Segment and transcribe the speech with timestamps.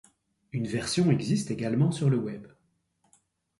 [0.51, 2.47] Une version existe également sur le Web.